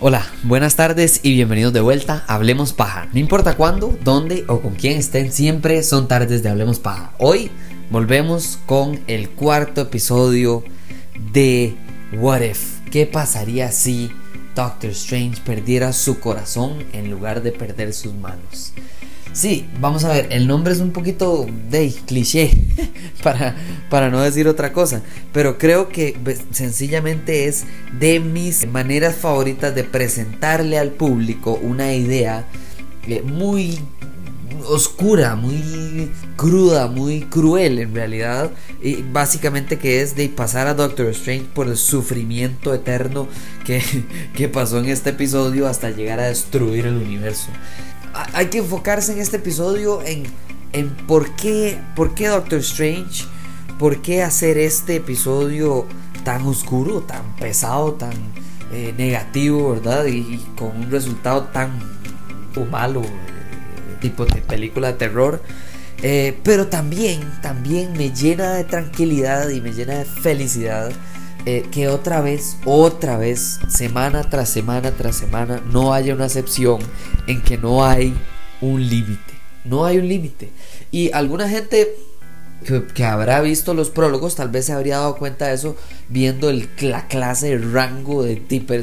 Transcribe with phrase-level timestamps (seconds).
[0.00, 3.08] Hola, buenas tardes y bienvenidos de vuelta a Hablemos Paja.
[3.12, 7.12] No importa cuándo, dónde o con quién estén, siempre son tardes de Hablemos Paja.
[7.18, 7.50] Hoy
[7.90, 10.62] volvemos con el cuarto episodio
[11.32, 11.74] de
[12.12, 12.78] What If.
[12.92, 14.12] ¿Qué pasaría si
[14.54, 18.72] Doctor Strange perdiera su corazón en lugar de perder sus manos?
[19.38, 22.50] Sí, vamos a ver, el nombre es un poquito de cliché,
[23.22, 23.54] para,
[23.88, 25.00] para no decir otra cosa,
[25.32, 27.62] pero creo que pues, sencillamente es
[28.00, 32.46] de mis maneras favoritas de presentarle al público una idea
[33.06, 33.78] eh, muy
[34.66, 38.50] oscura, muy cruda, muy cruel en realidad.
[38.82, 43.28] Y básicamente que es de pasar a Doctor Strange por el sufrimiento eterno
[43.64, 43.80] que,
[44.34, 47.50] que pasó en este episodio hasta llegar a destruir el universo
[48.32, 50.24] hay que enfocarse en este episodio en,
[50.72, 53.24] en por, qué, por qué Doctor Strange,
[53.78, 55.86] por qué hacer este episodio
[56.24, 58.12] tan oscuro, tan pesado, tan
[58.72, 60.06] eh, negativo, ¿verdad?
[60.06, 61.70] Y, con un resultado tan
[62.70, 65.42] malo, eh, tipo de película de terror.
[66.02, 70.90] Eh, pero también, también me llena de tranquilidad y me llena de felicidad
[71.70, 76.80] que otra vez, otra vez, semana tras semana tras semana, no haya una excepción
[77.26, 78.14] en que no hay
[78.60, 79.34] un límite.
[79.64, 80.50] No hay un límite.
[80.90, 81.94] Y alguna gente
[82.94, 85.76] que, habrá visto los prólogos tal vez se habría dado cuenta de eso
[86.08, 88.36] viendo el, la clase de rango de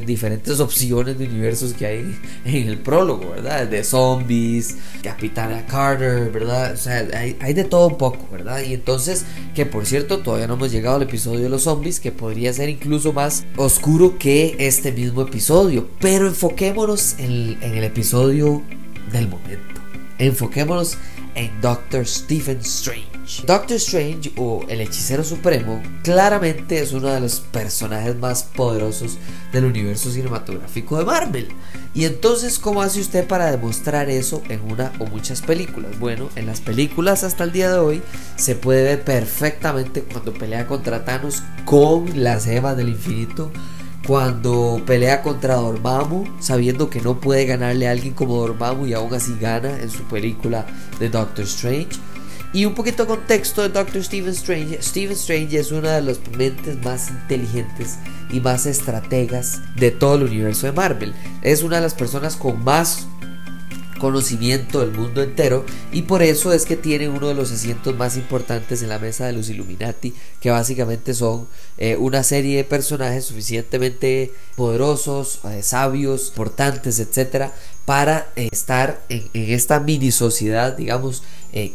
[0.05, 3.67] diferentes opciones de universos que hay en el prólogo, ¿verdad?
[3.67, 6.73] De zombies, Capitana Carter, ¿verdad?
[6.73, 8.61] O sea, hay, hay, de todo un poco, ¿verdad?
[8.61, 12.11] Y entonces, que por cierto, todavía no hemos llegado al episodio de los zombies, que
[12.11, 15.87] podría ser incluso más oscuro que este mismo episodio.
[15.99, 18.63] Pero enfoquémonos en, en el episodio
[19.11, 19.81] del momento.
[20.17, 20.97] Enfoquémonos
[21.35, 23.14] en Doctor Stephen Strange.
[23.45, 29.17] Doctor Strange o el hechicero supremo claramente es uno de los personajes más poderosos
[29.51, 31.47] del universo cinematográfico de Marvel.
[31.95, 35.97] Y entonces, ¿cómo hace usted para demostrar eso en una o muchas películas?
[35.99, 38.03] Bueno, en las películas hasta el día de hoy
[38.35, 43.51] se puede ver perfectamente cuando pelea contra Thanos con las gemas del infinito
[44.05, 49.11] cuando pelea contra Dormammu, sabiendo que no puede ganarle a alguien como Dormammu y aún
[49.15, 50.67] así gana en su película
[50.99, 51.97] de Doctor Strange.
[52.55, 54.81] Y un poquito de contexto de Doctor Stephen Strange.
[54.81, 57.97] Stephen Strange es una de las mentes más inteligentes
[58.31, 61.13] y más estrategas de todo el universo de Marvel.
[61.41, 63.07] Es una de las personas con más
[63.99, 68.17] conocimiento del mundo entero y por eso es que tiene uno de los asientos más
[68.17, 71.47] importantes en la mesa de los Illuminati que básicamente son
[71.77, 77.53] eh, una serie de personajes suficientemente poderosos, eh, sabios, importantes, etcétera
[77.85, 81.23] para eh, estar en, esta mini sociedad digamos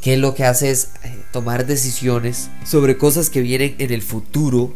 [0.02, 0.88] que lo que hace es
[1.32, 4.74] tomar decisiones sobre cosas que vienen en el futuro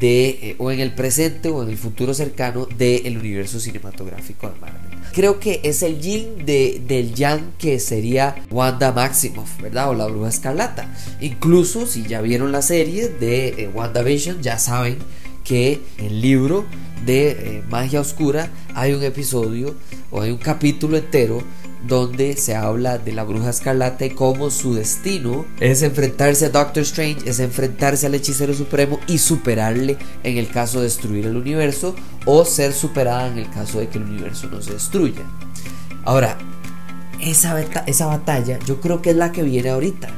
[0.00, 4.87] de o en el presente o en el futuro cercano del universo cinematográfico de Marvel
[5.12, 9.90] creo que es el yin de, del yang que sería Wanda Maximoff, ¿verdad?
[9.90, 10.94] O la bruja escarlata.
[11.20, 14.98] Incluso si ya vieron la serie de eh, WandaVision, ya saben
[15.44, 16.66] que el libro
[17.04, 19.74] de eh, Magia Oscura hay un episodio
[20.10, 21.42] o hay un capítulo entero
[21.86, 26.82] donde se habla de la bruja escarlata y cómo su destino es enfrentarse a Doctor
[26.82, 31.94] Strange, es enfrentarse al hechicero supremo y superarle en el caso de destruir el universo
[32.24, 35.22] o ser superada en el caso de que el universo no se destruya.
[36.04, 36.36] Ahora,
[37.20, 40.08] esa, esa batalla yo creo que es la que viene ahorita.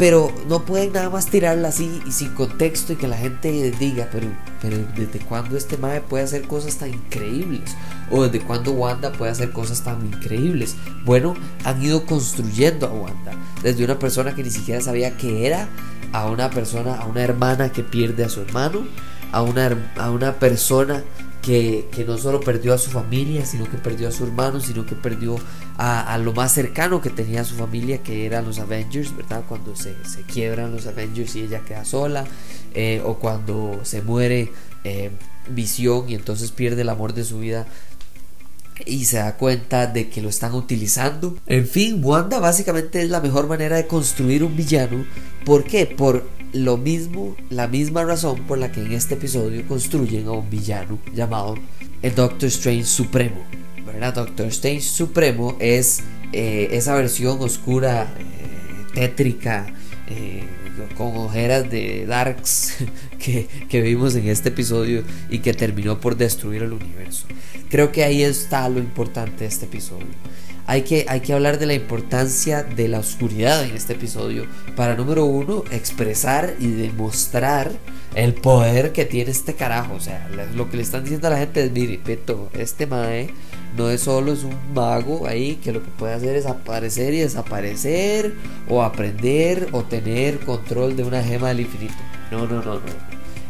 [0.00, 4.08] Pero no pueden nada más tirarla así y sin contexto y que la gente diga,
[4.10, 4.28] pero,
[4.62, 7.76] pero ¿desde cuándo este mae puede hacer cosas tan increíbles?
[8.10, 10.74] ¿O desde cuándo Wanda puede hacer cosas tan increíbles?
[11.04, 11.34] Bueno,
[11.64, 13.32] han ido construyendo a Wanda.
[13.62, 15.68] Desde una persona que ni siquiera sabía qué era,
[16.12, 18.86] a una persona, a una hermana que pierde a su hermano,
[19.32, 21.04] a una, a una persona
[21.42, 24.94] que, no solo perdió a su familia, sino que perdió a su hermano, sino que
[24.94, 25.36] perdió
[25.82, 29.44] a, lo más cercano que tenía su familia, que eran los Avengers, ¿verdad?
[29.48, 29.94] Cuando se,
[30.30, 32.26] quiebran los Avengers y ella queda sola,
[32.74, 34.52] eh, o cuando se muere
[34.84, 35.10] eh,
[35.48, 37.66] Visión y entonces pierde el amor de su vida
[38.84, 41.36] y se da cuenta de que lo están utilizando.
[41.46, 45.06] En fin, Wanda básicamente es la mejor manera de construir un villano.
[45.46, 45.86] ¿Por qué?
[45.86, 50.50] Por lo mismo, la misma razón por la que en este episodio construyen a un
[50.50, 51.56] villano llamado
[52.02, 53.42] el Doctor Strange Supremo.
[53.92, 54.14] ¿Verdad?
[54.14, 56.02] Doctor Strange Supremo es
[56.32, 59.66] eh, esa versión oscura, eh, tétrica,
[60.08, 60.44] eh,
[60.96, 62.76] con ojeras de Darks
[63.18, 67.26] que, que vimos en este episodio y que terminó por destruir el universo.
[67.68, 70.06] Creo que ahí está lo importante de este episodio.
[70.70, 74.46] Hay que, hay que hablar de la importancia de la oscuridad en este episodio
[74.76, 77.72] para, número uno, expresar y demostrar
[78.14, 79.94] el poder que tiene este carajo.
[79.94, 83.30] O sea, lo que le están diciendo a la gente es, mire, Peto, este mae
[83.76, 87.18] no es solo es un mago ahí que lo que puede hacer es aparecer y
[87.18, 88.36] desaparecer
[88.68, 91.94] o aprender o tener control de una gema del infinito.
[92.30, 92.80] No, no, no, no.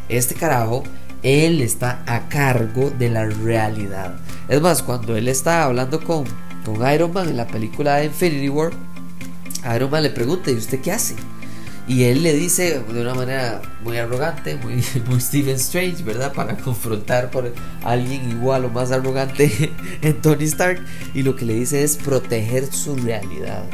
[0.09, 0.85] Este carajo,
[1.23, 4.15] él está a cargo de la realidad.
[4.49, 6.25] Es más, cuando él está hablando con,
[6.65, 8.73] con Iron Man en la película de Infinity War,
[9.75, 11.15] Iron Man le pregunta, ¿y usted qué hace?
[11.91, 16.33] Y él le dice de una manera muy arrogante, muy, muy Stephen Strange, ¿verdad?
[16.33, 17.53] Para confrontar por
[17.83, 19.73] alguien igual o más arrogante
[20.03, 20.81] en Tony Stark.
[21.15, 23.65] Y lo que le dice es proteger su realidad.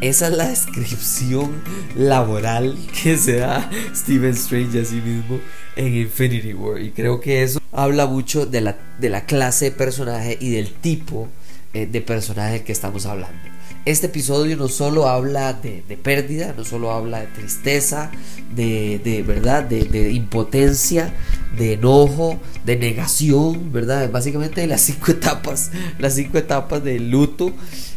[0.00, 1.62] Esa es la descripción
[1.96, 5.40] laboral que se da Stephen Strange a sí mismo
[5.76, 6.80] en Infinity War.
[6.80, 10.72] Y creo que eso habla mucho de la, de la clase de personaje y del
[10.72, 11.28] tipo
[11.74, 13.38] eh, de personaje que estamos hablando.
[13.84, 18.10] Este episodio no solo habla de, pérdida, no solo habla de tristeza,
[18.54, 21.14] de, verdad, de, impotencia,
[21.56, 24.10] de enojo, de negación, ¿verdad?
[24.10, 27.52] Básicamente de las cinco etapas, las cinco etapas del luto.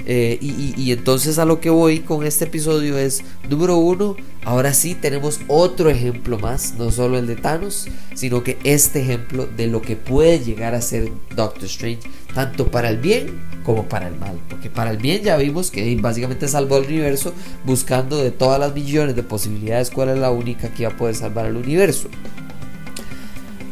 [0.05, 4.15] Eh, y, entonces a lo que voy con este episodio es, número uno,
[4.45, 9.45] ahora sí tenemos otro ejemplo más, no solo el de Thanos, sino que este ejemplo
[9.45, 12.01] de lo que puede llegar a ser Doctor Strange,
[12.33, 14.39] tanto para el bien como para el mal.
[14.49, 17.33] Porque para el bien ya vimos que básicamente salvó el universo
[17.65, 21.15] buscando de todas las millones de posibilidades cuál es la única que iba a poder
[21.15, 22.09] salvar el universo.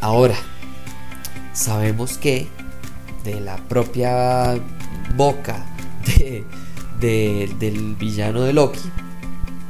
[0.01, 0.35] Ahora,
[1.53, 2.47] sabemos que
[3.23, 4.57] de la propia
[5.15, 5.65] boca
[6.99, 8.79] de, del villano de Loki,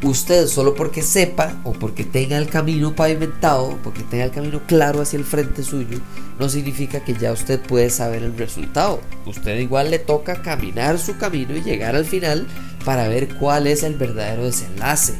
[0.02, 5.02] usted solo porque sepa o porque tenga el camino pavimentado, porque tenga el camino claro
[5.02, 6.00] hacia el frente suyo,
[6.40, 9.02] no significa que ya usted puede saber el resultado.
[9.26, 12.48] Usted igual le toca caminar su camino y llegar al final
[12.86, 15.16] para ver cuál es el verdadero desenlace.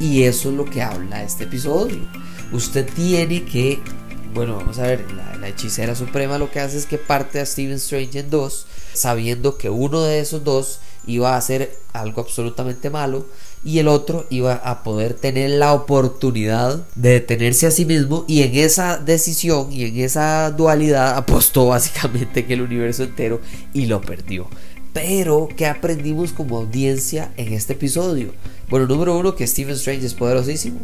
[0.00, 1.98] Y eso es lo que habla este episodio.
[2.52, 3.80] Usted tiene que,
[4.32, 7.46] bueno, vamos a ver, la, la hechicera suprema lo que hace es que parte a
[7.46, 12.90] Stephen Strange en dos, sabiendo que uno de esos dos iba a hacer algo absolutamente
[12.90, 13.26] malo
[13.66, 18.42] y el otro iba a poder tener la oportunidad de detenerse a sí mismo y
[18.42, 23.40] en esa decisión y en esa dualidad apostó básicamente que el universo entero
[23.74, 24.48] y lo perdió.
[24.92, 28.32] Pero, ¿qué aprendimos como audiencia en este episodio?
[28.70, 30.78] Bueno, número uno, que Stephen Strange es poderosísimo.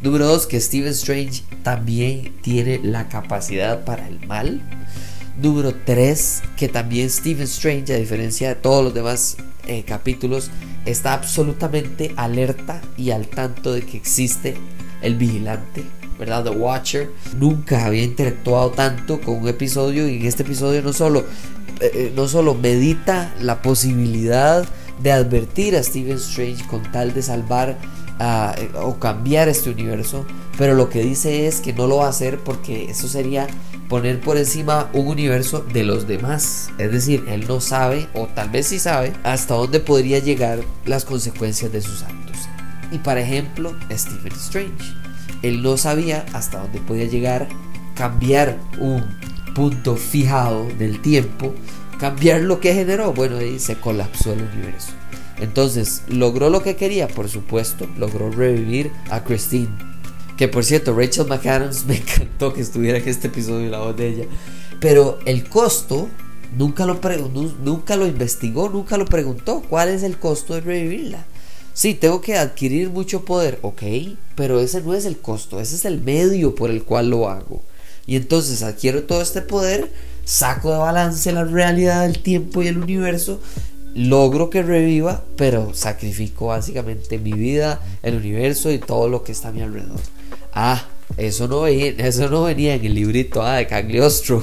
[0.00, 4.62] Número dos, que Stephen Strange también tiene la capacidad para el mal.
[5.42, 9.36] Número tres, que también Stephen Strange, a diferencia de todos los demás
[9.66, 10.50] eh, capítulos
[10.84, 14.56] está absolutamente alerta y al tanto de que existe
[15.02, 15.84] el vigilante,
[16.18, 16.44] ¿verdad?
[16.44, 17.10] The Watcher.
[17.38, 21.20] Nunca había interactuado tanto con un episodio y en este episodio no solo,
[21.80, 24.66] eh, eh, no solo medita la posibilidad
[25.02, 27.78] de advertir a Stephen Strange con tal de salvar
[28.82, 30.26] o cambiar este universo,
[30.58, 33.46] pero lo que dice es que no lo va a hacer porque eso sería
[33.90, 36.70] poner por encima un universo de los demás.
[36.78, 41.04] Es decir, él no sabe, o tal vez sí sabe, hasta dónde podría llegar las
[41.04, 42.36] consecuencias de sus actos.
[42.92, 44.94] Y por ejemplo, Stephen Strange.
[45.42, 47.48] Él no sabía hasta dónde podía llegar
[47.96, 49.04] cambiar un
[49.56, 51.52] punto fijado del tiempo,
[51.98, 53.12] cambiar lo que generó.
[53.12, 54.92] Bueno, ahí se colapsó el universo.
[55.40, 59.89] Entonces, logró lo que quería, por supuesto, logró revivir a Christine
[60.40, 64.08] que por cierto, Rachel McAdams me encantó que estuviera en este episodio la voz de
[64.08, 64.24] ella.
[64.80, 66.08] Pero el costo
[66.56, 66.98] nunca lo,
[67.62, 69.62] nunca lo investigó, nunca lo preguntó.
[69.68, 71.26] ¿Cuál es el costo de revivirla?
[71.74, 73.82] Sí, tengo que adquirir mucho poder, ok,
[74.34, 77.60] pero ese no es el costo, ese es el medio por el cual lo hago.
[78.06, 79.92] Y entonces adquiero todo este poder,
[80.24, 83.40] saco de balance la realidad del tiempo y el universo,
[83.94, 89.48] logro que reviva, pero sacrifico básicamente mi vida, el universo y todo lo que está
[89.48, 90.00] a mi alrededor.
[90.52, 90.84] Ah,
[91.16, 94.42] eso no, venía, eso no venía en el librito ah, de Cagliostro.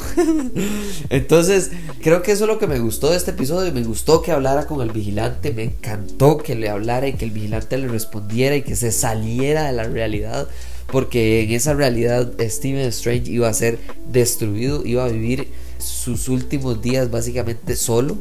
[1.10, 3.72] Entonces, creo que eso es lo que me gustó de este episodio.
[3.74, 5.52] Me gustó que hablara con el vigilante.
[5.54, 9.68] Me encantó que le hablara y que el vigilante le respondiera y que se saliera
[9.68, 10.48] de la realidad.
[10.92, 15.48] Porque en esa realidad Steven Strange iba a ser destruido, iba a vivir
[15.80, 18.18] sus últimos días básicamente solo,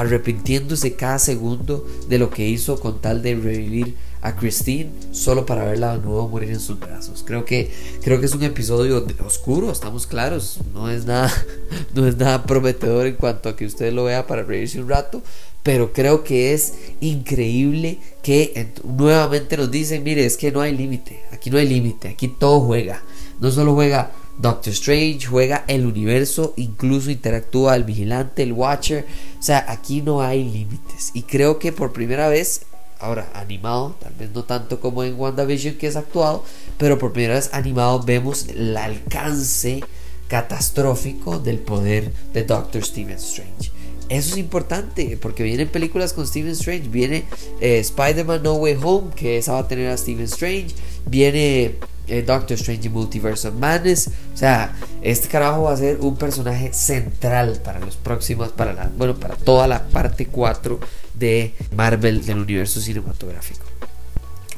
[0.00, 5.64] arrepintiéndose cada segundo de lo que hizo con tal de revivir a Christine solo para
[5.64, 7.22] verla de nuevo morir en sus brazos.
[7.26, 7.70] Creo que,
[8.02, 10.58] creo que es un episodio oscuro, estamos claros.
[10.72, 11.32] No es, nada,
[11.94, 15.22] no es nada prometedor en cuanto a que usted lo vea para reírse un rato.
[15.62, 21.22] Pero creo que es increíble que nuevamente nos dicen, mire, es que no hay límite,
[21.32, 23.02] aquí no hay límite, aquí todo juega.
[23.40, 29.04] No solo juega Doctor Strange juega el universo, incluso interactúa el vigilante, el Watcher.
[29.38, 31.10] O sea, aquí no hay límites.
[31.12, 32.62] Y creo que por primera vez,
[32.98, 36.42] ahora animado, tal vez no tanto como en WandaVision que es actuado,
[36.78, 39.82] pero por primera vez animado vemos el alcance
[40.28, 43.70] catastrófico del poder de Doctor Stephen Strange.
[44.08, 46.88] Eso es importante porque vienen películas con Stephen Strange.
[46.88, 47.24] Viene
[47.60, 50.74] eh, Spider-Man No Way Home, que esa va a tener a Stephen Strange.
[51.06, 51.76] Viene
[52.10, 54.10] eh, Doctor Strange Multiverse of Madness.
[54.34, 58.90] O sea, este carajo va a ser un personaje central para los próximos, para la,
[58.96, 60.78] bueno, para toda la parte 4
[61.14, 63.64] de Marvel del universo cinematográfico.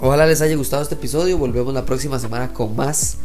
[0.01, 1.39] Ojalá les haya gustado este episodio.
[1.39, 3.19] Volvemos la próxima semana con más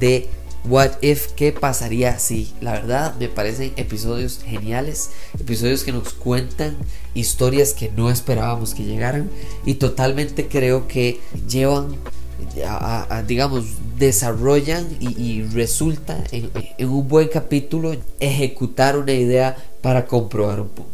[0.00, 0.28] de
[0.66, 2.54] What If, ¿qué pasaría si?
[2.62, 6.76] La verdad me parecen episodios geniales, episodios que nos cuentan
[7.12, 9.28] historias que no esperábamos que llegaran
[9.66, 11.96] y totalmente creo que llevan,
[12.66, 13.64] a, digamos,
[13.98, 20.90] desarrollan y, resulta en, un buen capítulo ejecutar una idea para comprobar un punto.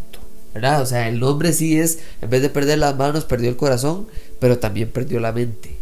[0.54, 0.82] ¿verdad?
[0.82, 4.06] O sea, el nombre sí es, en vez de perder las manos, perdió el corazón,
[4.40, 5.76] pero también perdió la mente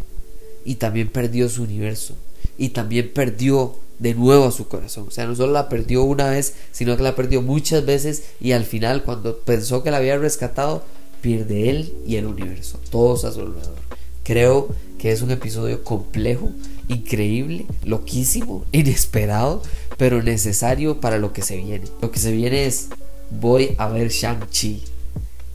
[0.63, 2.15] y también perdió su universo
[2.57, 5.05] y también perdió de nuevo su corazón.
[5.07, 8.51] O sea, no solo la perdió una vez, sino que la perdió muchas veces y
[8.51, 10.83] al final cuando pensó que la había rescatado,
[11.21, 13.75] pierde él y el universo, todos a su alrededor.
[14.23, 16.51] Creo que es un episodio complejo,
[16.87, 19.63] increíble, loquísimo, inesperado,
[19.97, 21.85] pero necesario para lo que se viene.
[22.01, 22.89] Lo que se viene es
[23.31, 24.83] voy a ver Shang-Chi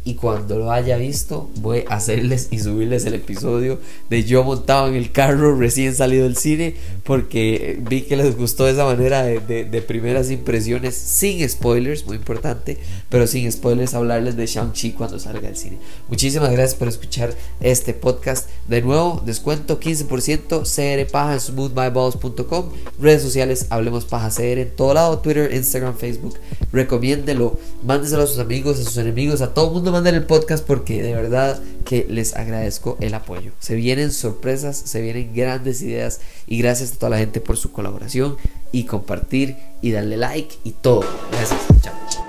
[0.04, 3.78] y cuando lo haya visto voy a hacerles y subirles el episodio
[4.11, 8.66] de yo montado en el carro recién salido del cine porque vi que les gustó
[8.66, 12.78] esa manera de, de, primeras impresiones sin spoilers, muy importante,
[13.11, 15.78] pero sin spoilers hablarles de Shang-Chi cuando salga del cine.
[16.08, 18.49] Muchísimas gracias por escuchar este podcast.
[18.68, 24.94] De nuevo, descuento 15% CR Paja en smoothmyballs.com, redes sociales Hablemos Paja CR en todo
[24.94, 26.38] lado, Twitter, Instagram, Facebook.
[26.73, 30.66] Recomiéndelo, mándeselo a sus amigos, a sus enemigos, a todo el mundo manden el podcast
[30.66, 33.52] porque de verdad que les agradezco el apoyo.
[33.60, 37.70] Se vienen sorpresas, se vienen grandes ideas y gracias a toda la gente por su
[37.70, 38.36] colaboración
[38.72, 41.04] y compartir y darle like y todo.
[41.30, 41.60] Gracias.
[41.80, 42.23] Chao.